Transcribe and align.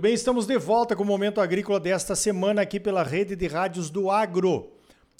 Muito 0.00 0.08
bem, 0.08 0.14
estamos 0.14 0.46
de 0.46 0.56
volta 0.56 0.96
com 0.96 1.02
o 1.02 1.06
Momento 1.06 1.42
Agrícola 1.42 1.78
desta 1.78 2.16
semana 2.16 2.62
aqui 2.62 2.80
pela 2.80 3.02
rede 3.02 3.36
de 3.36 3.46
rádios 3.46 3.90
do 3.90 4.10
Agro. 4.10 4.72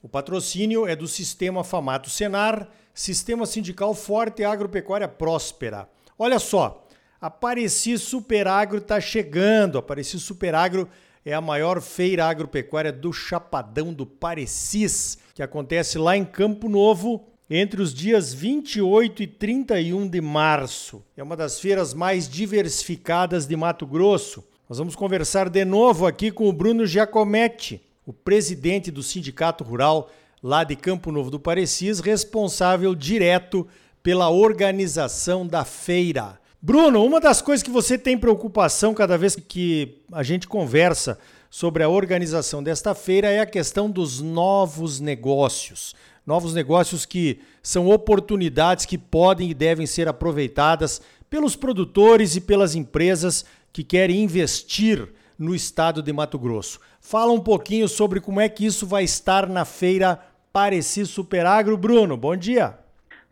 O 0.03 0.09
patrocínio 0.09 0.87
é 0.87 0.97
do 0.97 1.07
Sistema 1.07 1.63
Famato 1.63 2.09
Senar, 2.09 2.67
Sistema 2.95 3.45
Sindical 3.45 3.93
Forte 3.93 4.41
e 4.41 4.45
Agropecuária 4.47 5.07
Próspera. 5.07 5.87
Olha 6.19 6.39
só, 6.39 6.89
a 7.21 7.29
Pareci 7.29 7.99
Superagro 7.99 8.79
está 8.79 8.99
chegando. 8.99 9.77
A 9.77 9.83
Pareci 9.83 10.19
Superagro 10.19 10.89
é 11.27 11.35
a 11.35 11.43
maior 11.43 11.83
feira 11.83 12.25
agropecuária 12.25 12.91
do 12.91 13.13
Chapadão 13.13 13.93
do 13.93 14.07
Parecis, 14.07 15.19
que 15.35 15.43
acontece 15.43 15.99
lá 15.99 16.17
em 16.17 16.25
Campo 16.25 16.71
Novo 16.71 17.27
entre 17.51 17.83
os 17.83 17.93
dias 17.93 18.33
28 18.33 19.25
e 19.25 19.27
31 19.27 20.09
de 20.09 20.23
março. 20.23 21.05
É 21.15 21.23
uma 21.23 21.37
das 21.37 21.61
feiras 21.61 21.93
mais 21.93 22.27
diversificadas 22.27 23.47
de 23.47 23.55
Mato 23.55 23.87
Grosso. 23.87 24.49
Nós 24.71 24.79
vamos 24.79 24.95
conversar 24.95 25.49
de 25.49 25.65
novo 25.65 26.07
aqui 26.07 26.31
com 26.31 26.49
o 26.49 26.53
Bruno 26.53 26.87
Giacometti, 26.87 27.83
o 28.07 28.13
presidente 28.13 28.89
do 28.89 29.03
Sindicato 29.03 29.65
Rural 29.65 30.09
lá 30.41 30.63
de 30.63 30.77
Campo 30.77 31.11
Novo 31.11 31.29
do 31.29 31.41
Parecis, 31.41 31.99
responsável 31.99 32.95
direto 32.95 33.67
pela 34.01 34.31
organização 34.31 35.45
da 35.45 35.65
feira. 35.65 36.39
Bruno, 36.63 37.05
uma 37.05 37.19
das 37.19 37.43
coisas 37.43 37.65
que 37.65 37.71
você 37.71 37.99
tem 37.99 38.17
preocupação 38.17 38.95
cada 38.95 39.19
vez 39.19 39.35
que 39.35 40.03
a 40.13 40.23
gente 40.23 40.47
conversa 40.47 41.19
sobre 41.51 41.83
a 41.83 41.89
organização 41.89 42.63
desta 42.63 42.95
feira 42.95 43.29
é 43.29 43.41
a 43.41 43.47
questão 43.47 43.91
dos 43.91 44.21
novos 44.21 45.01
negócios. 45.01 45.97
Novos 46.25 46.55
negócios 46.55 47.05
que 47.05 47.41
são 47.61 47.89
oportunidades 47.89 48.87
que 48.87 48.97
podem 48.97 49.51
e 49.51 49.55
devem 49.55 49.85
ser 49.85 50.07
aproveitadas 50.07 51.03
pelos 51.31 51.55
produtores 51.55 52.35
e 52.35 52.41
pelas 52.41 52.75
empresas 52.75 53.45
que 53.73 53.85
querem 53.85 54.25
investir 54.25 55.09
no 55.39 55.55
estado 55.55 56.03
de 56.03 56.13
Mato 56.13 56.39
Grosso. 56.39 56.81
Fala 57.01 57.33
um 57.33 57.41
pouquinho 57.41 57.89
sobre 57.89 58.21
como 58.21 58.41
é 58.41 58.49
que 58.49 58.67
isso 58.67 58.87
vai 58.87 59.05
estar 59.05 59.49
na 59.49 59.65
feira 59.65 60.21
Pareci 60.53 61.07
Superagro. 61.07 61.77
Bruno, 61.79 62.17
bom 62.17 62.37
dia. 62.37 62.77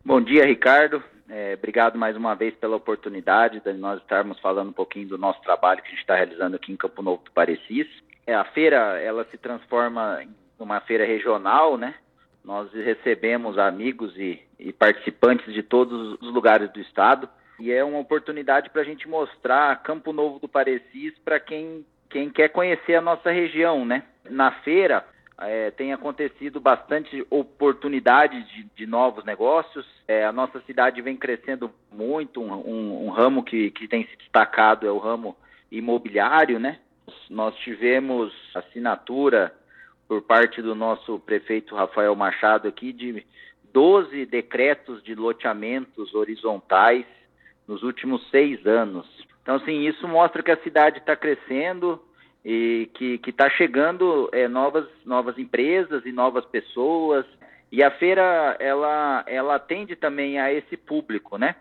Bom 0.04 0.20
dia, 0.20 0.46
Ricardo. 0.46 1.02
É, 1.28 1.54
obrigado 1.58 1.98
mais 1.98 2.16
uma 2.16 2.34
vez 2.34 2.54
pela 2.54 2.76
oportunidade 2.76 3.60
de 3.60 3.72
nós 3.74 4.00
estarmos 4.00 4.38
falando 4.40 4.68
um 4.68 4.72
pouquinho 4.72 5.08
do 5.08 5.18
nosso 5.18 5.42
trabalho 5.42 5.82
que 5.82 5.88
a 5.88 5.90
gente 5.90 6.00
está 6.00 6.14
realizando 6.14 6.56
aqui 6.56 6.72
em 6.72 6.76
Campo 6.76 7.02
Novo 7.02 7.22
do 7.24 7.32
Parecis. 7.32 7.86
É, 8.26 8.34
a 8.34 8.44
feira, 8.44 8.98
ela 9.00 9.26
se 9.30 9.36
transforma 9.36 10.22
em 10.22 10.30
uma 10.58 10.80
feira 10.80 11.04
regional, 11.04 11.76
né? 11.76 11.94
Nós 12.42 12.72
recebemos 12.72 13.58
amigos 13.58 14.16
e, 14.16 14.40
e 14.58 14.72
participantes 14.72 15.52
de 15.52 15.62
todos 15.62 16.16
os 16.22 16.32
lugares 16.32 16.72
do 16.72 16.80
estado 16.80 17.28
e 17.58 17.72
é 17.72 17.82
uma 17.84 17.98
oportunidade 17.98 18.70
para 18.70 18.82
a 18.82 18.84
gente 18.84 19.08
mostrar 19.08 19.82
Campo 19.82 20.12
Novo 20.12 20.38
do 20.38 20.48
Parecis 20.48 21.18
para 21.24 21.40
quem 21.40 21.84
quem 22.08 22.30
quer 22.30 22.48
conhecer 22.48 22.94
a 22.94 23.02
nossa 23.02 23.30
região, 23.30 23.84
né? 23.84 24.02
Na 24.30 24.50
feira 24.62 25.04
é, 25.40 25.70
tem 25.70 25.92
acontecido 25.92 26.60
bastante 26.60 27.24
oportunidade 27.30 28.42
de, 28.44 28.64
de 28.74 28.86
novos 28.86 29.24
negócios. 29.24 29.86
É, 30.06 30.24
a 30.24 30.32
nossa 30.32 30.60
cidade 30.62 31.02
vem 31.02 31.16
crescendo 31.16 31.70
muito. 31.92 32.42
Um, 32.42 32.52
um, 32.52 33.06
um, 33.06 33.10
ramo 33.10 33.42
que, 33.42 33.70
que 33.70 33.86
tem 33.86 34.06
se 34.06 34.16
destacado 34.16 34.86
é 34.86 34.90
o 34.90 34.98
ramo 34.98 35.36
imobiliário, 35.70 36.58
né? 36.58 36.78
Nós 37.28 37.54
tivemos 37.56 38.32
assinatura 38.54 39.54
por 40.08 40.22
parte 40.22 40.62
do 40.62 40.74
nosso 40.74 41.18
prefeito 41.20 41.74
Rafael 41.74 42.16
Machado 42.16 42.66
aqui 42.66 42.92
de 42.92 43.24
12 43.72 44.24
decretos 44.24 45.02
de 45.02 45.14
loteamentos 45.14 46.14
horizontais 46.14 47.04
nos 47.68 47.82
últimos 47.82 48.26
seis 48.30 48.66
anos. 48.66 49.06
Então, 49.42 49.56
assim, 49.56 49.86
isso 49.86 50.08
mostra 50.08 50.42
que 50.42 50.50
a 50.50 50.62
cidade 50.62 50.98
está 50.98 51.14
crescendo 51.14 52.02
e 52.44 52.90
que 52.94 53.20
está 53.26 53.50
chegando 53.50 54.28
é, 54.32 54.48
novas, 54.48 54.86
novas 55.04 55.38
empresas 55.38 56.04
e 56.06 56.12
novas 56.12 56.44
pessoas. 56.46 57.26
E 57.70 57.82
a 57.82 57.90
feira, 57.90 58.56
ela, 58.58 59.22
ela 59.26 59.56
atende 59.56 59.94
também 59.94 60.40
a 60.40 60.52
esse 60.52 60.76
público, 60.76 61.36
né? 61.36 61.54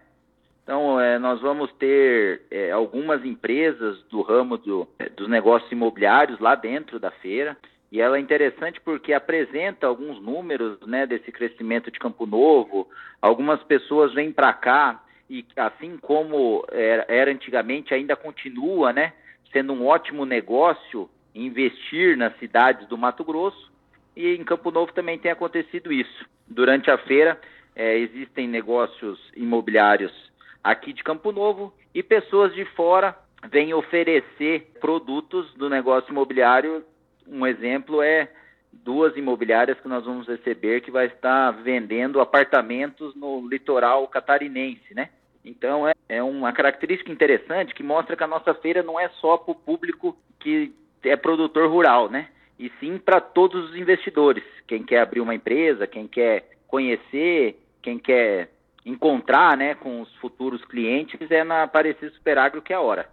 Então, 0.64 1.00
é, 1.00 1.18
nós 1.18 1.42
vamos 1.42 1.72
ter 1.74 2.42
é, 2.52 2.72
algumas 2.72 3.24
empresas 3.24 4.02
do 4.10 4.22
ramo 4.22 4.58
do, 4.58 4.88
dos 5.16 5.30
negócios 5.30 5.72
imobiliários 5.72 6.40
lá 6.40 6.56
dentro 6.56 7.00
da 7.00 7.12
feira. 7.12 7.58
E 7.90 8.02
ela 8.02 8.18
é 8.18 8.20
interessante 8.20 8.82
porque 8.82 9.14
apresenta 9.14 9.88
alguns 9.88 10.22
números 10.22 10.78
né, 10.86 11.08
desse 11.08 11.32
crescimento 11.32 11.90
de 11.90 12.00
Campo 12.00 12.26
Novo. 12.26 12.86
Algumas 13.22 13.64
pessoas 13.64 14.14
vêm 14.14 14.30
para 14.32 14.52
cá 14.52 15.02
e 15.30 15.46
assim 15.56 15.98
como 15.98 16.66
era, 16.72 17.06
era 17.08 17.32
antigamente, 17.32 17.94
ainda 17.94 18.16
continua, 18.16 18.94
né, 18.94 19.14
sendo 19.52 19.74
um 19.74 19.86
ótimo 19.86 20.26
negócio 20.26 21.10
investir 21.34 22.18
nas 22.18 22.38
cidades 22.38 22.88
do 22.88 22.98
Mato 22.98 23.24
Grosso. 23.24 23.72
E 24.16 24.36
em 24.36 24.44
Campo 24.44 24.72
Novo 24.72 24.92
também 24.94 25.20
tem 25.20 25.32
acontecido 25.32 25.92
isso. 25.92 26.26
Durante 26.48 26.90
a 26.90 26.98
feira 26.98 27.40
é, 27.76 27.98
existem 27.98 28.48
negócios 28.48 29.20
imobiliários 29.36 30.12
aqui 30.64 30.92
de 30.92 31.04
Campo 31.04 31.32
Novo 31.32 31.74
e 31.94 32.02
pessoas 32.02 32.54
de 32.54 32.66
fora 32.66 33.16
vêm 33.50 33.74
oferecer 33.74 34.72
produtos 34.82 35.54
do 35.54 35.70
negócio 35.70 36.12
imobiliário. 36.12 36.84
Um 37.28 37.46
exemplo 37.46 38.02
é 38.02 38.30
duas 38.72 39.16
imobiliárias 39.18 39.80
que 39.80 39.88
nós 39.88 40.06
vamos 40.06 40.28
receber 40.28 40.82
que 40.82 40.92
vai 40.92 41.08
estar 41.08 41.52
vendendo 41.52 42.22
apartamentos 42.22 43.16
no 43.16 43.48
litoral 43.48 44.08
catarinense, 44.08 44.94
né? 44.94 45.10
Então 45.44 45.88
é, 45.88 45.94
é 46.10 46.22
uma 46.22 46.52
característica 46.52 47.12
interessante 47.12 47.74
que 47.74 47.84
mostra 47.84 48.16
que 48.16 48.24
a 48.24 48.28
nossa 48.28 48.54
feira 48.54 48.84
não 48.84 49.00
é 49.00 49.10
só 49.22 49.38
para 49.38 49.52
o 49.52 49.56
público 49.56 50.18
que 50.40 50.74
é 51.04 51.16
produtor 51.16 51.70
rural, 51.70 52.10
né? 52.10 52.28
E 52.60 52.72
sim 52.80 52.98
para 52.98 53.22
todos 53.22 53.70
os 53.70 53.76
investidores. 53.76 54.44
Quem 54.68 54.84
quer 54.84 55.02
abrir 55.02 55.22
uma 55.22 55.36
empresa, 55.36 55.88
quem 55.88 56.08
quer 56.08 56.50
conhecer, 56.68 57.60
quem 57.82 57.98
quer 58.00 58.50
encontrar 58.86 59.58
né, 59.58 59.76
com 59.76 60.02
os 60.02 60.14
futuros 60.16 60.64
clientes, 60.66 61.30
é 61.30 61.44
na 61.44 61.64
Aparecida 61.64 62.12
Superagro 62.12 62.62
que 62.62 62.74
é 62.74 62.76
a 62.76 62.82
hora. 62.82 63.10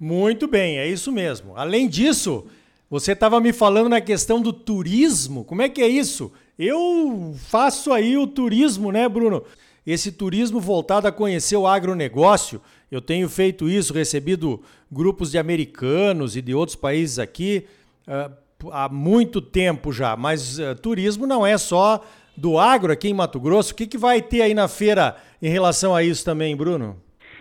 Muito 0.00 0.46
bem, 0.46 0.78
é 0.78 0.86
isso 0.86 1.10
mesmo. 1.12 1.56
Além 1.56 1.88
disso, 1.88 2.48
você 2.90 3.12
estava 3.12 3.40
me 3.40 3.52
falando 3.52 3.88
na 3.88 4.00
questão 4.00 4.40
do 4.40 4.52
turismo. 4.52 5.44
Como 5.44 5.62
é 5.62 5.68
que 5.68 5.82
é 5.82 5.88
isso? 5.88 6.32
Eu 6.58 7.34
faço 7.36 7.92
aí 7.92 8.16
o 8.16 8.26
turismo, 8.26 8.90
né, 8.90 9.08
Bruno? 9.08 9.44
esse 9.90 10.12
turismo 10.12 10.60
voltado 10.60 11.08
a 11.08 11.12
conhecer 11.12 11.56
o 11.56 11.66
agronegócio. 11.66 12.60
Eu 12.92 13.00
tenho 13.00 13.26
feito 13.26 13.70
isso, 13.70 13.94
recebido 13.94 14.62
grupos 14.92 15.30
de 15.30 15.38
americanos 15.38 16.36
e 16.36 16.42
de 16.42 16.54
outros 16.54 16.76
países 16.76 17.18
aqui 17.18 17.66
uh, 18.06 18.70
há 18.70 18.86
muito 18.90 19.40
tempo 19.40 19.90
já, 19.90 20.14
mas 20.14 20.58
uh, 20.58 20.74
turismo 20.74 21.26
não 21.26 21.46
é 21.46 21.56
só 21.56 22.04
do 22.36 22.58
agro 22.58 22.92
aqui 22.92 23.08
em 23.08 23.14
Mato 23.14 23.40
Grosso. 23.40 23.72
O 23.72 23.76
que, 23.76 23.86
que 23.86 23.96
vai 23.96 24.20
ter 24.20 24.42
aí 24.42 24.52
na 24.52 24.68
feira 24.68 25.16
em 25.40 25.48
relação 25.48 25.94
a 25.94 26.02
isso 26.02 26.22
também, 26.22 26.54
Bruno? 26.54 27.00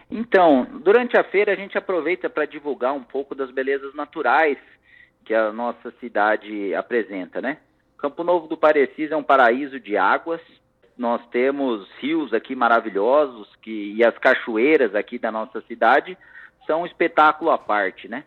Então, 0.09 0.65
durante 0.85 1.17
a 1.17 1.25
feira 1.25 1.51
a 1.51 1.55
gente 1.55 1.77
aproveita 1.77 2.29
para 2.29 2.45
divulgar 2.45 2.93
um 2.93 3.03
pouco 3.03 3.35
das 3.35 3.51
belezas 3.51 3.93
naturais 3.93 4.57
que 5.27 5.35
a 5.35 5.51
nossa 5.51 5.91
cidade 5.99 6.73
apresenta, 6.73 7.41
né? 7.41 7.57
Campo 7.97 8.23
Novo 8.23 8.47
do 8.47 8.55
Parecis 8.55 9.11
é 9.11 9.15
um 9.15 9.23
paraíso 9.23 9.77
de 9.77 9.97
águas, 9.97 10.39
nós 10.97 11.21
temos 11.27 11.85
rios 11.99 12.33
aqui 12.33 12.55
maravilhosos 12.55 13.53
que, 13.61 13.93
e 13.93 14.05
as 14.05 14.17
cachoeiras 14.17 14.95
aqui 14.95 15.19
da 15.19 15.29
nossa 15.29 15.59
cidade 15.67 16.17
são 16.65 16.83
um 16.83 16.85
espetáculo 16.85 17.51
à 17.51 17.57
parte, 17.57 18.07
né? 18.07 18.23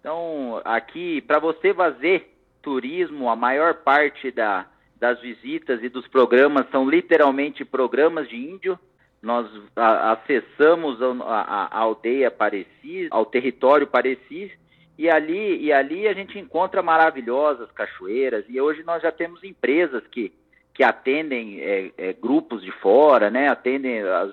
Então, 0.00 0.60
aqui, 0.64 1.20
para 1.20 1.38
você 1.38 1.74
fazer 1.74 2.34
turismo, 2.62 3.28
a 3.28 3.36
maior 3.36 3.74
parte 3.74 4.30
da, 4.30 4.66
das 4.98 5.20
visitas 5.20 5.82
e 5.82 5.90
dos 5.90 6.08
programas 6.08 6.66
são 6.70 6.88
literalmente 6.88 7.62
programas 7.62 8.26
de 8.26 8.36
índio. 8.36 8.78
Nós 9.20 9.46
acessamos 9.76 11.00
a, 11.02 11.06
a, 11.06 11.64
a, 11.66 11.78
aldeia 11.78 12.30
Parecis, 12.30 13.08
ao 13.10 13.26
território 13.26 13.86
Parecis, 13.86 14.50
e 15.02 15.10
ali, 15.10 15.64
e 15.64 15.72
ali 15.72 16.06
a 16.06 16.12
gente 16.12 16.38
encontra 16.38 16.80
maravilhosas 16.80 17.68
cachoeiras, 17.72 18.44
e 18.48 18.60
hoje 18.60 18.84
nós 18.84 19.02
já 19.02 19.10
temos 19.10 19.42
empresas 19.42 20.06
que 20.06 20.32
que 20.74 20.82
atendem 20.82 21.60
é, 21.60 21.90
é, 21.98 22.12
grupos 22.14 22.62
de 22.62 22.70
fora, 22.80 23.30
né? 23.30 23.48
Atendem 23.48 24.00
as, 24.00 24.32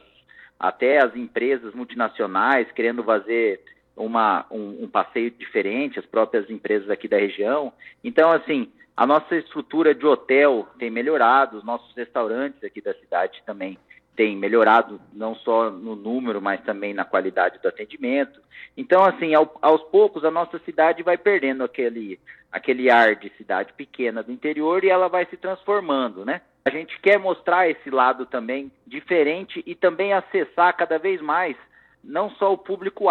até 0.58 1.04
as 1.04 1.14
empresas 1.14 1.74
multinacionais 1.74 2.72
querendo 2.72 3.04
fazer 3.04 3.60
uma, 3.94 4.46
um, 4.50 4.84
um, 4.84 4.88
passeio 4.88 5.32
diferente, 5.32 6.00
as 6.00 6.06
próprias 6.06 6.50
empresas 6.50 6.90
aqui 6.90 7.10
da 7.10 7.18
região. 7.18 7.74
Então, 8.02 8.32
assim, 8.32 8.72
a 8.96 9.06
nossa 9.06 9.36
estrutura 9.36 9.94
de 9.94 10.06
hotel 10.06 10.66
tem 10.78 10.90
melhorado, 10.90 11.58
os 11.58 11.64
nossos 11.66 11.94
restaurantes 11.94 12.64
aqui 12.64 12.80
da 12.80 12.94
cidade 12.94 13.44
também 13.46 13.78
têm 14.20 14.36
melhorado, 14.36 15.00
não 15.14 15.34
só 15.34 15.72
no 15.72 15.96
número, 15.96 16.42
mas 16.42 16.60
também 16.66 16.94
na 16.94 17.06
qualidade 17.06 17.58
do 17.60 17.70
atendimento. 17.70 18.42
Então, 18.76 19.02
assim, 19.02 19.34
ao, 19.34 19.58
aos 19.62 19.82
poucos, 19.84 20.26
a 20.26 20.30
nossa 20.30 20.60
cidade 20.60 21.02
vai 21.02 21.18
perdendo 21.18 21.64
aquele, 21.64 22.20
aquele 22.52 22.92
ar 22.92 23.16
de 23.16 23.30
cidade 23.38 23.72
pequena 23.72 24.22
do 24.22 24.30
interior 24.30 24.84
e 24.84 24.90
ela 24.90 25.08
vai 25.08 25.26
se 25.28 25.38
transformando, 25.38 26.26
né? 26.26 26.42
A 26.66 26.70
gente 26.70 27.00
quer 27.00 27.18
mostrar 27.18 27.70
esse 27.70 27.90
lado 27.90 28.26
também 28.26 28.70
diferente 28.86 29.64
e 29.66 29.74
também 29.74 30.12
acessar 30.12 30.76
cada 30.76 31.00
vez 31.00 31.22
mais 31.22 31.56
não 32.04 32.30
só 32.32 32.52
o 32.52 32.58
público 32.58 33.06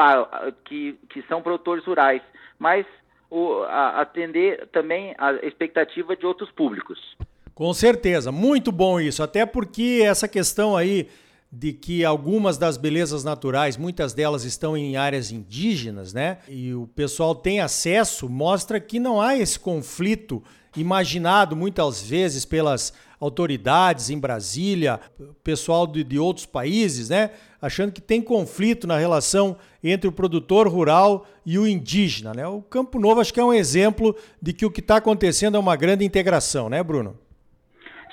que, 0.66 0.92
que 1.08 1.22
são 1.22 1.40
produtores 1.40 1.86
rurais, 1.86 2.20
mas 2.58 2.84
o, 3.30 3.62
a, 3.62 4.02
atender 4.02 4.66
também 4.72 5.14
a 5.16 5.32
expectativa 5.36 6.14
de 6.14 6.26
outros 6.26 6.50
públicos. 6.50 7.16
Com 7.58 7.74
certeza, 7.74 8.30
muito 8.30 8.70
bom 8.70 9.00
isso, 9.00 9.20
até 9.20 9.44
porque 9.44 10.00
essa 10.04 10.28
questão 10.28 10.76
aí 10.76 11.08
de 11.50 11.72
que 11.72 12.04
algumas 12.04 12.56
das 12.56 12.76
belezas 12.76 13.24
naturais, 13.24 13.76
muitas 13.76 14.14
delas 14.14 14.44
estão 14.44 14.76
em 14.76 14.96
áreas 14.96 15.32
indígenas, 15.32 16.12
né? 16.12 16.38
E 16.48 16.72
o 16.72 16.86
pessoal 16.86 17.34
tem 17.34 17.58
acesso, 17.58 18.28
mostra 18.28 18.78
que 18.78 19.00
não 19.00 19.20
há 19.20 19.36
esse 19.36 19.58
conflito 19.58 20.40
imaginado 20.76 21.56
muitas 21.56 22.00
vezes 22.00 22.44
pelas 22.44 22.92
autoridades 23.18 24.08
em 24.08 24.20
Brasília, 24.20 25.00
pessoal 25.42 25.84
de, 25.84 26.04
de 26.04 26.16
outros 26.16 26.46
países, 26.46 27.08
né? 27.08 27.32
Achando 27.60 27.90
que 27.90 28.00
tem 28.00 28.22
conflito 28.22 28.86
na 28.86 28.96
relação 28.96 29.56
entre 29.82 30.06
o 30.06 30.12
produtor 30.12 30.68
rural 30.68 31.26
e 31.44 31.58
o 31.58 31.66
indígena, 31.66 32.32
né? 32.32 32.46
O 32.46 32.62
Campo 32.62 33.00
Novo 33.00 33.20
acho 33.20 33.34
que 33.34 33.40
é 33.40 33.44
um 33.44 33.52
exemplo 33.52 34.14
de 34.40 34.52
que 34.52 34.64
o 34.64 34.70
que 34.70 34.78
está 34.78 34.98
acontecendo 34.98 35.56
é 35.56 35.58
uma 35.58 35.74
grande 35.74 36.04
integração, 36.04 36.68
né, 36.68 36.80
Bruno? 36.84 37.18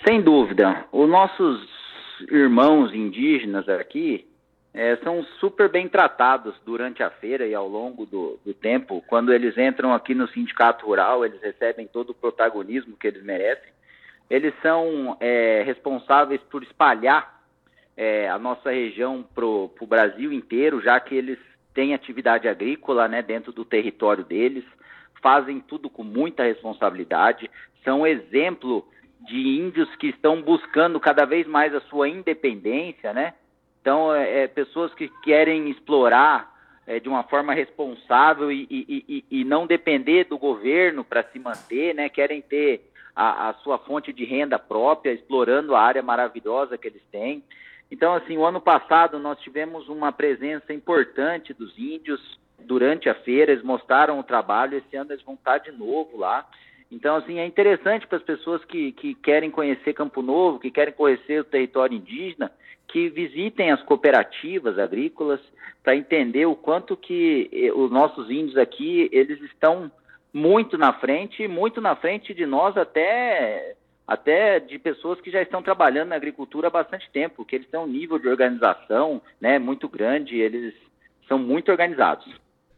Sem 0.07 0.21
dúvida. 0.21 0.85
Os 0.91 1.09
nossos 1.09 1.67
irmãos 2.29 2.93
indígenas 2.93 3.67
aqui 3.67 4.27
é, 4.71 4.95
são 4.97 5.23
super 5.39 5.67
bem 5.67 5.89
tratados 5.89 6.53
durante 6.63 7.01
a 7.01 7.09
feira 7.09 7.47
e 7.47 7.55
ao 7.55 7.67
longo 7.67 8.05
do, 8.05 8.39
do, 8.45 8.53
tempo. 8.53 9.03
Quando 9.07 9.33
eles 9.33 9.57
entram 9.57 9.91
aqui 9.95 10.13
no 10.13 10.27
sindicato 10.27 10.85
rural, 10.85 11.25
eles 11.25 11.41
recebem 11.41 11.87
todo 11.87 12.11
o 12.11 12.13
protagonismo 12.13 12.95
que 12.95 13.07
eles 13.07 13.23
merecem. 13.23 13.73
Eles 14.29 14.53
são 14.61 15.17
é, 15.19 15.63
responsáveis 15.65 16.39
por 16.51 16.61
espalhar 16.61 17.41
é, 17.97 18.29
a 18.29 18.37
nossa 18.37 18.69
região 18.69 19.25
para 19.33 19.45
o 19.45 19.87
Brasil 19.87 20.31
inteiro, 20.31 20.81
já 20.81 20.99
que 20.99 21.15
eles 21.15 21.39
têm 21.73 21.95
atividade 21.95 22.47
agrícola 22.47 23.07
né, 23.07 23.23
dentro 23.23 23.51
do 23.51 23.65
território 23.65 24.23
deles, 24.23 24.63
fazem 25.19 25.59
tudo 25.61 25.89
com 25.89 26.03
muita 26.03 26.43
responsabilidade, 26.43 27.49
são 27.83 28.05
exemplo 28.05 28.87
de 29.25 29.59
índios 29.59 29.93
que 29.95 30.07
estão 30.07 30.41
buscando 30.41 30.99
cada 30.99 31.25
vez 31.25 31.47
mais 31.47 31.73
a 31.73 31.81
sua 31.81 32.07
independência, 32.07 33.13
né? 33.13 33.33
Então, 33.81 34.13
é, 34.13 34.43
é 34.43 34.47
pessoas 34.47 34.93
que 34.93 35.09
querem 35.23 35.69
explorar 35.69 36.53
é, 36.87 36.99
de 36.99 37.09
uma 37.09 37.23
forma 37.23 37.53
responsável 37.53 38.51
e, 38.51 38.67
e, 38.69 39.05
e, 39.07 39.39
e 39.41 39.43
não 39.43 39.65
depender 39.65 40.25
do 40.25 40.37
governo 40.37 41.03
para 41.03 41.23
se 41.23 41.39
manter, 41.39 41.93
né? 41.95 42.09
Querem 42.09 42.41
ter 42.41 42.89
a, 43.15 43.49
a, 43.49 43.53
sua 43.55 43.77
fonte 43.79 44.11
de 44.11 44.25
renda 44.25 44.59
própria, 44.59 45.11
explorando 45.11 45.75
a 45.75 45.81
área 45.81 46.03
maravilhosa 46.03 46.77
que 46.77 46.87
eles 46.87 47.01
têm. 47.11 47.43
Então, 47.89 48.13
assim, 48.13 48.37
o 48.37 48.45
ano 48.45 48.59
passado 48.59 49.17
nós 49.17 49.39
tivemos 49.39 49.87
uma 49.87 50.11
presença 50.11 50.73
importante 50.73 51.53
dos 51.53 51.77
índios 51.77 52.39
durante 52.59 53.07
a 53.09 53.15
feira, 53.15 53.51
eles 53.51 53.63
mostraram 53.63 54.19
o 54.19 54.23
trabalho, 54.23 54.77
esse 54.77 54.95
ano 54.95 55.11
eles 55.11 55.23
vão 55.23 55.35
estar 55.35 55.59
de 55.59 55.71
novo 55.71 56.17
lá. 56.17 56.45
Então, 56.91 57.15
assim, 57.15 57.39
é 57.39 57.45
interessante 57.45 58.07
para 58.07 58.17
as 58.17 58.23
pessoas 58.23 58.63
que, 58.65 58.91
que 58.91 59.15
querem 59.15 59.49
conhecer 59.49 59.93
Campo 59.93 60.21
Novo, 60.21 60.59
que 60.59 60.71
querem 60.71 60.93
conhecer 60.93 61.41
o 61.41 61.45
território 61.45 61.97
indígena, 61.97 62.51
que 62.87 63.09
visitem 63.09 63.71
as 63.71 63.81
cooperativas 63.83 64.77
agrícolas 64.77 65.39
para 65.83 65.95
entender 65.95 66.45
o 66.45 66.55
quanto 66.55 66.95
que 66.95 67.49
eh, 67.51 67.71
os 67.73 67.91
nossos 67.91 68.29
índios 68.29 68.57
aqui, 68.57 69.09
eles 69.11 69.41
estão 69.41 69.91
muito 70.33 70.77
na 70.77 70.93
frente, 70.93 71.47
muito 71.47 71.81
na 71.81 71.95
frente 71.95 72.33
de 72.33 72.45
nós 72.45 72.75
até 72.77 73.75
até 74.07 74.59
de 74.59 74.77
pessoas 74.77 75.19
que 75.19 75.31
já 75.31 75.41
estão 75.41 75.63
trabalhando 75.63 76.09
na 76.09 76.15
agricultura 76.15 76.67
há 76.67 76.69
bastante 76.69 77.09
tempo, 77.11 77.43
que 77.43 77.55
eles 77.55 77.67
têm 77.67 77.79
um 77.79 77.87
nível 77.87 78.19
de 78.19 78.27
organização 78.27 79.19
né, 79.41 79.57
muito 79.57 79.89
grande, 79.89 80.37
eles 80.37 80.75
são 81.27 81.39
muito 81.39 81.71
organizados. 81.71 82.27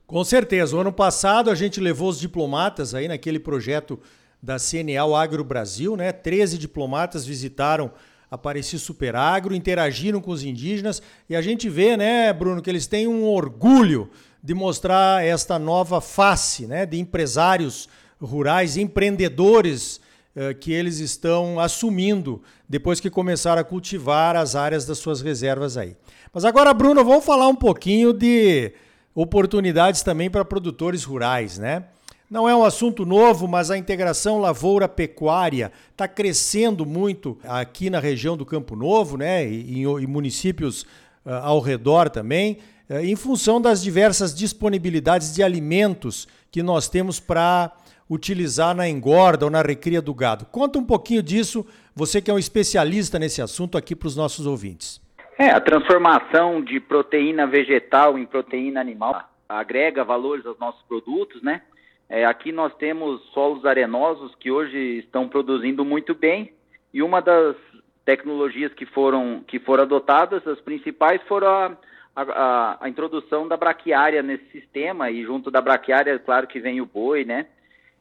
Com 0.07 0.24
certeza. 0.24 0.74
O 0.74 0.80
ano 0.80 0.94
passado 0.94 1.51
a 1.51 1.56
gente 1.56 1.81
levou 1.81 2.07
os 2.07 2.18
diplomatas 2.18 2.95
aí 2.95 3.09
naquele 3.09 3.39
projeto 3.39 4.00
da 4.42 4.56
CNA 4.57 5.04
Agro 5.21 5.44
Brasil, 5.44 5.98
né? 5.98 6.13
13 6.13 6.57
diplomatas 6.57 7.25
visitaram 7.25 7.92
a 8.31 8.38
Pareci 8.38 8.80
Superagro, 8.80 9.54
interagiram 9.54 10.21
com 10.21 10.31
os 10.31 10.44
indígenas 10.44 11.01
e 11.30 11.36
a 11.36 11.42
gente 11.42 11.69
vê, 11.69 11.98
né, 11.98 12.31
Bruno, 12.31 12.62
que 12.62 12.69
eles 12.69 12.88
têm 12.88 13.06
um 13.06 13.25
orgulho 13.25 14.09
de 14.42 14.54
mostrar 14.54 15.25
esta 15.25 15.59
nova 15.59 16.00
face, 16.00 16.68
né, 16.68 16.86
de 16.86 17.00
empresários 17.00 17.88
rurais, 18.21 18.75
empreendedores 18.75 20.01
eh, 20.36 20.53
que 20.53 20.74
eles 20.74 21.00
estão 21.00 21.57
assumindo 21.57 22.42
depois 22.68 23.00
que 23.00 23.10
começaram 23.10 23.62
a 23.62 23.65
cultivar 23.65 24.36
as 24.36 24.56
áreas 24.56 24.86
das 24.86 24.98
suas 24.98 25.21
reservas 25.21 25.77
aí. 25.77 25.95
Mas 26.33 26.44
agora, 26.44 26.74
Bruno, 26.74 27.03
vamos 27.03 27.25
falar 27.25 27.48
um 27.48 27.56
pouquinho 27.56 28.12
de 28.12 28.74
oportunidades 29.17 30.03
também 30.03 30.29
para 30.29 30.45
produtores 30.45 31.03
rurais, 31.03 31.57
né? 31.57 31.85
Não 32.29 32.47
é 32.47 32.55
um 32.55 32.63
assunto 32.63 33.03
novo, 33.03 33.47
mas 33.47 33.71
a 33.71 33.77
integração 33.77 34.37
lavoura-pecuária 34.37 35.71
está 35.91 36.07
crescendo 36.07 36.85
muito 36.85 37.35
aqui 37.43 37.89
na 37.89 37.99
região 37.99 38.37
do 38.37 38.45
Campo 38.45 38.75
Novo, 38.75 39.17
né? 39.17 39.49
E 39.49 39.81
em, 39.81 40.05
municípios 40.05 40.83
uh, 41.25 41.31
ao 41.41 41.59
redor 41.59 42.11
também, 42.11 42.59
uh, 42.87 42.97
em 42.97 43.15
função 43.15 43.59
das 43.59 43.81
diversas 43.81 44.35
disponibilidades 44.35 45.33
de 45.33 45.41
alimentos 45.41 46.27
que 46.51 46.61
nós 46.61 46.87
temos 46.87 47.19
para 47.19 47.71
utilizar 48.07 48.75
na 48.75 48.87
engorda 48.87 49.45
ou 49.45 49.51
na 49.51 49.63
recria 49.63 50.01
do 50.01 50.13
gado. 50.13 50.45
Conta 50.45 50.77
um 50.77 50.85
pouquinho 50.85 51.23
disso, 51.23 51.65
você 51.95 52.21
que 52.21 52.29
é 52.29 52.33
um 52.33 52.39
especialista 52.39 53.17
nesse 53.17 53.41
assunto 53.41 53.79
aqui 53.79 53.95
para 53.95 54.07
os 54.07 54.15
nossos 54.15 54.45
ouvintes. 54.45 55.01
É, 55.39 55.51
a 55.51 55.62
transformação 55.62 56.62
de 56.63 56.80
proteína 56.80 57.45
vegetal 57.45 58.18
em 58.18 58.25
proteína 58.25 58.81
animal 58.81 59.30
agrega 59.48 60.04
valores 60.04 60.44
aos 60.45 60.57
nossos 60.57 60.81
produtos, 60.88 61.44
né? 61.44 61.62
É, 62.10 62.25
aqui 62.25 62.51
nós 62.51 62.74
temos 62.75 63.22
solos 63.34 63.63
arenosos 63.63 64.34
que 64.36 64.50
hoje 64.50 64.98
estão 64.98 65.28
produzindo 65.30 65.86
muito 65.86 66.16
bem 66.16 66.54
e 66.92 67.04
uma 67.04 67.22
das 67.22 67.56
tecnologias 68.04 68.74
que 68.74 68.86
foram, 68.86 69.44
que 69.45 69.60
foram 69.60 69.84
adotadas, 69.84 70.48
as 70.48 70.60
principais 70.62 71.22
foram 71.28 71.48
a, 71.50 71.78
a, 72.16 72.78
a 72.81 72.89
introdução 72.89 73.48
da 73.48 73.56
braquiária 73.56 74.24
nesse 74.24 74.45
sistema 74.51 75.12
e 75.12 75.24
junto 75.24 75.51
da 75.51 75.62
braquiária, 75.62 76.18
claro 76.18 76.48
que 76.48 76.60
vem 76.60 76.81
o 76.81 76.86
boi, 76.86 77.24
né? 77.24 77.45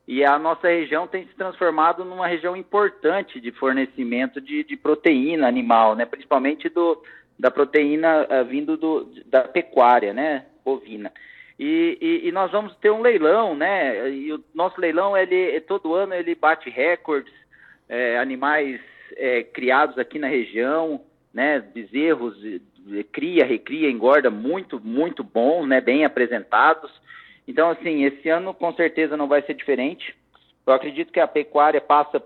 E 0.09 0.25
a 0.25 0.39
nossa 0.39 0.69
região 0.69 1.07
tem 1.07 1.27
se 1.27 1.35
transformado 1.35 2.05
numa 2.05 2.29
região 2.29 2.57
importante 2.57 3.41
de 3.41 3.51
fornecimento 3.51 4.41
de, 4.41 4.63
de 4.65 4.77
proteína 4.77 5.49
animal, 5.49 5.97
né? 5.97 6.07
Principalmente 6.07 6.69
do, 6.69 7.03
da 7.39 7.51
proteína 7.51 8.25
uh, 8.25 8.45
vindo 8.45 8.77
do, 8.77 9.11
da 9.27 9.43
pecuária, 9.43 10.13
né, 10.13 10.47
bovina. 10.65 11.13
E, 11.59 11.99
e, 12.01 12.29
e, 12.29 12.33
nós 12.33 12.51
vamos 12.51 12.77
ter 12.77 12.91
um 12.91 13.01
leilão, 13.01 13.55
né? 13.55 14.11
E 14.11 14.31
o 14.31 14.45
nosso 14.55 14.79
leilão, 14.79 15.17
ele 15.17 15.59
todo 15.63 15.95
ano 15.95 16.13
ele 16.13 16.35
bate 16.35 16.69
recordes, 16.69 17.33
é, 17.89 18.19
animais 18.19 18.79
é, 19.17 19.43
criados 19.43 19.99
aqui 19.99 20.19
na 20.19 20.27
região, 20.27 21.01
né? 21.33 21.61
Bezerros, 21.61 22.37
cria, 23.11 23.47
recria, 23.47 23.91
engorda, 23.91 24.31
muito, 24.31 24.79
muito 24.85 25.25
bom, 25.25 25.65
né? 25.65 25.81
Bem 25.81 26.05
apresentados. 26.05 26.91
Então, 27.49 27.71
assim, 27.71 28.05
esse 28.05 28.29
ano 28.29 28.53
com 28.53 28.75
certeza 28.75 29.17
não 29.17 29.27
vai 29.27 29.41
ser 29.43 29.55
diferente. 29.55 30.15
Eu 30.67 30.75
acredito 30.75 31.13
que 31.13 31.21
a 31.21 31.29
pecuária 31.29 31.81
passa 31.81 32.23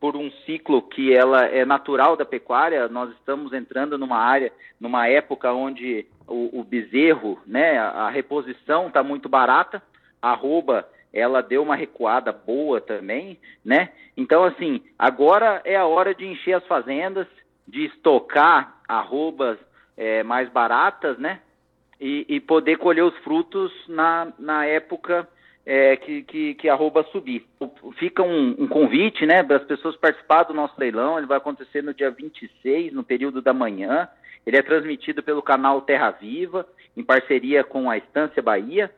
por 0.00 0.16
um 0.16 0.30
ciclo 0.46 0.80
que 0.82 1.12
ela 1.12 1.46
é 1.46 1.64
natural 1.64 2.16
da 2.16 2.24
pecuária. 2.24 2.88
Nós 2.88 3.10
estamos 3.12 3.52
entrando 3.52 3.98
numa 3.98 4.18
área, 4.18 4.52
numa 4.80 5.08
época 5.08 5.52
onde 5.52 6.06
o, 6.26 6.60
o 6.60 6.64
bezerro, 6.64 7.40
né, 7.46 7.78
a 7.78 8.08
reposição 8.08 8.88
está 8.88 9.02
muito 9.02 9.28
barata, 9.28 9.82
a 10.20 10.30
arroba 10.30 10.88
ela 11.12 11.42
deu 11.42 11.62
uma 11.62 11.74
recuada 11.74 12.32
boa 12.32 12.80
também, 12.80 13.38
né? 13.64 13.90
Então, 14.16 14.44
assim, 14.44 14.82
agora 14.98 15.62
é 15.64 15.74
a 15.74 15.86
hora 15.86 16.14
de 16.14 16.26
encher 16.26 16.54
as 16.54 16.66
fazendas, 16.66 17.26
de 17.66 17.86
estocar 17.86 18.76
arrobas 18.86 19.58
é, 19.96 20.22
mais 20.22 20.48
baratas, 20.50 21.18
né? 21.18 21.40
E, 22.00 22.26
e, 22.28 22.40
poder 22.40 22.76
colher 22.76 23.02
os 23.02 23.16
frutos 23.18 23.72
na, 23.88 24.32
na 24.38 24.64
época 24.64 25.28
é, 25.70 25.96
que, 25.96 26.22
que, 26.22 26.54
que 26.54 26.66
arroba 26.66 27.04
subir. 27.12 27.46
Fica 27.98 28.22
um, 28.22 28.56
um 28.58 28.66
convite, 28.66 29.26
né, 29.26 29.42
para 29.42 29.58
as 29.58 29.64
pessoas 29.64 29.94
participar 29.96 30.44
do 30.44 30.54
nosso 30.54 30.72
leilão. 30.80 31.18
Ele 31.18 31.26
vai 31.26 31.36
acontecer 31.36 31.82
no 31.82 31.92
dia 31.92 32.10
26, 32.10 32.94
no 32.94 33.04
período 33.04 33.42
da 33.42 33.52
manhã. 33.52 34.08
Ele 34.46 34.56
é 34.56 34.62
transmitido 34.62 35.22
pelo 35.22 35.42
canal 35.42 35.82
Terra 35.82 36.10
Viva, 36.10 36.66
em 36.96 37.04
parceria 37.04 37.62
com 37.62 37.90
a 37.90 37.98
Estância 37.98 38.40
Bahia. 38.40 38.90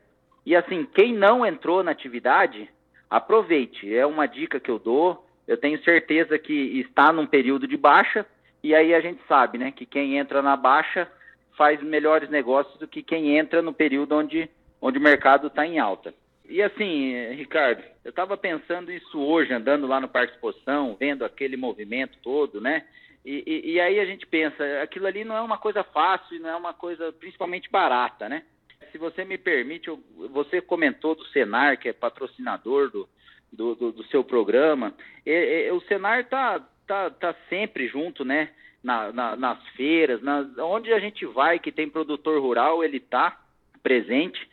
E 0.46 0.54
assim, 0.54 0.86
quem 0.94 1.12
não 1.12 1.44
entrou 1.44 1.82
na 1.82 1.90
atividade, 1.90 2.70
aproveite. 3.10 3.92
É 3.92 4.06
uma 4.06 4.26
dica 4.26 4.60
que 4.60 4.70
eu 4.70 4.78
dou. 4.78 5.26
Eu 5.48 5.56
tenho 5.56 5.82
certeza 5.82 6.38
que 6.38 6.78
está 6.78 7.12
num 7.12 7.26
período 7.26 7.66
de 7.66 7.76
baixa. 7.76 8.24
E 8.62 8.76
aí 8.76 8.94
a 8.94 9.00
gente 9.00 9.20
sabe, 9.26 9.58
né, 9.58 9.72
que 9.72 9.84
quem 9.84 10.18
entra 10.18 10.40
na 10.40 10.56
baixa 10.56 11.10
faz 11.58 11.82
melhores 11.82 12.30
negócios 12.30 12.78
do 12.78 12.86
que 12.86 13.02
quem 13.02 13.36
entra 13.36 13.60
no 13.60 13.72
período 13.72 14.14
onde, 14.14 14.48
onde 14.80 14.98
o 14.98 15.02
mercado 15.02 15.48
está 15.48 15.66
em 15.66 15.80
alta. 15.80 16.14
E 16.50 16.60
assim, 16.60 17.14
Ricardo, 17.34 17.80
eu 18.04 18.10
estava 18.10 18.36
pensando 18.36 18.90
isso 18.90 19.20
hoje, 19.20 19.54
andando 19.54 19.86
lá 19.86 20.00
no 20.00 20.08
Parque 20.08 20.34
Exposição, 20.34 20.96
vendo 20.98 21.24
aquele 21.24 21.56
movimento 21.56 22.18
todo, 22.20 22.60
né? 22.60 22.84
E, 23.24 23.44
e, 23.46 23.72
e, 23.74 23.80
aí 23.80 24.00
a 24.00 24.04
gente 24.04 24.26
pensa, 24.26 24.64
aquilo 24.82 25.06
ali 25.06 25.22
não 25.24 25.36
é 25.36 25.40
uma 25.40 25.58
coisa 25.58 25.84
fácil, 25.84 26.40
não 26.40 26.50
é 26.50 26.56
uma 26.56 26.74
coisa 26.74 27.12
principalmente 27.12 27.70
barata, 27.70 28.28
né? 28.28 28.42
Se 28.90 28.98
você 28.98 29.24
me 29.24 29.38
permite, 29.38 29.86
eu, 29.86 30.02
você 30.32 30.60
comentou 30.60 31.14
do 31.14 31.24
Senar, 31.26 31.78
que 31.78 31.88
é 31.88 31.92
patrocinador 31.92 32.90
do, 32.90 33.08
do, 33.52 33.74
do, 33.76 33.92
do 33.92 34.04
seu 34.06 34.24
programa. 34.24 34.92
E, 35.24 35.30
e, 35.30 35.70
o 35.70 35.80
Senar 35.82 36.28
tá, 36.28 36.66
tá, 36.84 37.10
tá 37.10 37.32
sempre 37.48 37.86
junto, 37.86 38.24
né? 38.24 38.50
Na, 38.82 39.12
na, 39.12 39.36
nas 39.36 39.68
feiras, 39.76 40.20
nas, 40.20 40.58
onde 40.58 40.92
a 40.92 40.98
gente 40.98 41.24
vai, 41.26 41.60
que 41.60 41.70
tem 41.70 41.88
produtor 41.88 42.40
rural, 42.40 42.82
ele 42.82 42.96
está 42.96 43.38
presente. 43.84 44.50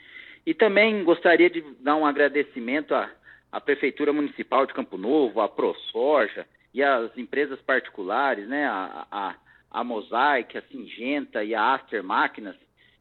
E 0.48 0.54
também 0.54 1.04
gostaria 1.04 1.50
de 1.50 1.62
dar 1.82 1.98
um 1.98 2.06
agradecimento 2.06 2.96
à, 2.96 3.12
à 3.52 3.60
Prefeitura 3.60 4.14
Municipal 4.14 4.66
de 4.66 4.74
Campo 4.74 4.98
Novo, 4.98 5.42
à 5.42 5.50
ProSoja 5.50 6.48
e 6.74 6.82
às 6.82 7.18
empresas 7.18 7.62
particulares, 7.64 8.48
né? 8.48 8.66
A, 8.66 9.06
a, 9.12 9.36
a 9.70 9.84
Mosaic, 9.84 10.58
a 10.58 10.62
Singenta 10.62 11.44
e 11.44 11.54
a 11.54 11.74
Aster 11.74 12.02
Máquinas, 12.02 12.56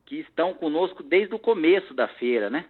que 0.07 0.17
estão 0.17 0.55
conosco 0.55 1.05
desde 1.05 1.37
o 1.37 1.39
começo 1.39 1.95
da 1.95 2.09
feira, 2.09 2.51
né? 2.51 2.65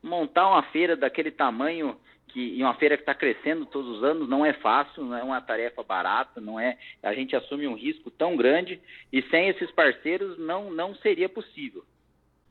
Montar 0.00 0.48
uma 0.48 0.62
feira 0.62 0.96
daquele 0.96 1.32
tamanho 1.32 1.96
que 2.28 2.40
e 2.56 2.62
uma 2.62 2.74
feira 2.74 2.96
que 2.96 3.02
está 3.02 3.16
crescendo 3.16 3.66
todos 3.66 3.96
os 3.96 4.04
anos 4.04 4.28
não 4.28 4.46
é 4.46 4.52
fácil, 4.52 5.04
não 5.06 5.16
é 5.16 5.24
uma 5.24 5.40
tarefa 5.40 5.82
barata, 5.82 6.40
não 6.40 6.60
é. 6.60 6.78
A 7.02 7.12
gente 7.12 7.34
assume 7.34 7.66
um 7.66 7.74
risco 7.74 8.12
tão 8.12 8.36
grande 8.36 8.80
e 9.12 9.22
sem 9.22 9.48
esses 9.48 9.72
parceiros 9.72 10.38
não 10.38 10.70
não 10.70 10.94
seria 10.94 11.28
possível. 11.28 11.84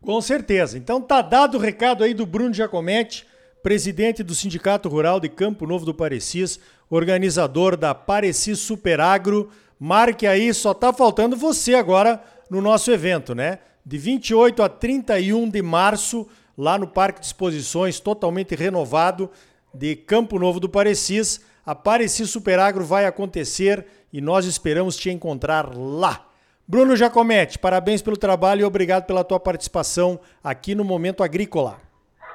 Com 0.01 0.21
certeza. 0.21 0.77
Então 0.77 1.01
tá 1.01 1.21
dado 1.21 1.57
o 1.57 1.59
recado 1.59 2.03
aí 2.03 2.13
do 2.13 2.25
Bruno 2.25 2.53
Giacometti, 2.53 3.27
presidente 3.61 4.23
do 4.23 4.33
Sindicato 4.33 4.87
Rural 4.87 5.19
de 5.19 5.27
Campo 5.27 5.67
Novo 5.67 5.85
do 5.85 5.93
Parecis, 5.93 6.59
organizador 6.89 7.75
da 7.75 7.93
Parecis 7.93 8.59
Superagro. 8.59 9.49
Marque 9.77 10.25
aí, 10.25 10.53
só 10.53 10.73
tá 10.73 10.93
faltando 10.93 11.35
você 11.35 11.75
agora 11.75 12.23
no 12.49 12.61
nosso 12.61 12.91
evento, 12.91 13.35
né? 13.35 13.59
De 13.85 13.97
28 13.97 14.63
a 14.63 14.69
31 14.69 15.49
de 15.49 15.61
março, 15.61 16.27
lá 16.57 16.77
no 16.77 16.87
Parque 16.87 17.19
de 17.19 17.25
Exposições, 17.25 17.99
totalmente 17.99 18.55
renovado 18.55 19.29
de 19.73 19.95
Campo 19.95 20.39
Novo 20.39 20.59
do 20.59 20.69
Parecis. 20.69 21.41
A 21.65 21.75
Parecis 21.75 22.29
Superagro 22.29 22.83
vai 22.83 23.05
acontecer 23.05 23.85
e 24.11 24.21
nós 24.21 24.45
esperamos 24.45 24.95
te 24.95 25.09
encontrar 25.09 25.75
lá. 25.75 26.28
Bruno 26.71 26.95
Giacometti, 26.95 27.57
parabéns 27.57 27.99
pelo 27.99 28.15
trabalho 28.15 28.61
e 28.61 28.63
obrigado 28.63 29.07
pela 29.07 29.23
tua 29.23 29.39
participação 29.39 30.19
aqui 30.43 30.75
no 30.75 30.85
Momento 30.85 31.23
Agrícola. 31.23 31.81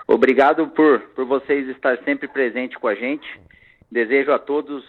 Obrigado 0.08 0.66
por, 0.66 0.98
por 1.14 1.24
vocês 1.24 1.68
estar 1.68 1.96
sempre 2.02 2.26
presente 2.26 2.76
com 2.76 2.88
a 2.88 2.96
gente. 2.96 3.24
Desejo 3.88 4.32
a 4.32 4.38
todos 4.40 4.82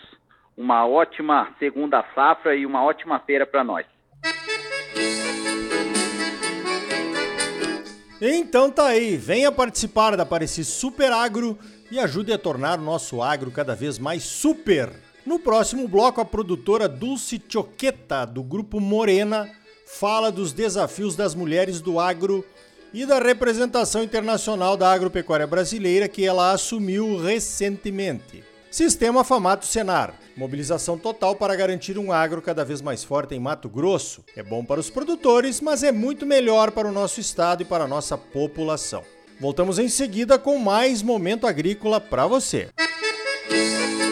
uma 0.58 0.88
ótima 0.88 1.50
segunda 1.60 2.04
safra 2.16 2.56
e 2.56 2.66
uma 2.66 2.84
ótima 2.84 3.20
feira 3.20 3.46
para 3.46 3.64
nós. 3.64 3.86
Então 8.20 8.72
tá 8.72 8.88
aí, 8.88 9.16
venha 9.16 9.52
participar 9.52 10.18
da 10.18 10.26
Pareci 10.26 10.66
Super 10.66 11.12
Agro 11.12 11.56
e 11.92 12.00
ajude 12.00 12.34
a 12.34 12.40
tornar 12.40 12.80
o 12.80 12.82
nosso 12.82 13.22
agro 13.22 13.52
cada 13.52 13.76
vez 13.76 14.00
mais 14.00 14.24
super. 14.24 15.05
No 15.26 15.40
próximo 15.40 15.88
bloco, 15.88 16.22
a 16.22 16.26
produtora 16.26 16.88
Dulce 16.88 17.42
Choqueta, 17.50 18.26
do 18.26 18.44
grupo 18.44 18.80
Morena, 18.80 19.50
fala 19.88 20.32
dos 20.32 20.54
desafios 20.54 21.16
das 21.16 21.34
mulheres 21.34 21.82
do 21.82 22.00
agro 22.00 22.46
e 22.94 23.08
da 23.08 23.18
representação 23.18 24.04
internacional 24.04 24.78
da 24.78 24.92
agropecuária 24.92 25.48
brasileira 25.48 26.08
que 26.08 26.24
ela 26.24 26.52
assumiu 26.52 27.18
recentemente. 27.18 28.44
Sistema 28.70 29.24
Famato 29.24 29.66
Senar. 29.66 30.14
Mobilização 30.38 30.96
total 30.96 31.36
para 31.36 31.56
garantir 31.56 31.98
um 31.98 32.12
agro 32.12 32.40
cada 32.40 32.64
vez 32.64 32.80
mais 32.80 33.04
forte 33.04 33.34
em 33.34 33.40
Mato 33.40 33.68
Grosso. 33.68 34.24
É 34.36 34.44
bom 34.44 34.64
para 34.64 34.80
os 34.80 34.92
produtores, 34.92 35.60
mas 35.60 35.82
é 35.82 35.92
muito 35.92 36.26
melhor 36.26 36.70
para 36.70 36.88
o 36.88 36.92
nosso 36.92 37.20
estado 37.20 37.64
e 37.64 37.66
para 37.66 37.86
a 37.86 37.88
nossa 37.88 38.16
população. 38.16 39.02
Voltamos 39.40 39.80
em 39.80 39.90
seguida 39.90 40.38
com 40.38 40.60
mais 40.60 41.02
momento 41.02 41.48
agrícola 41.48 42.00
para 42.00 42.28
você. 42.28 42.70
Música 43.50 44.05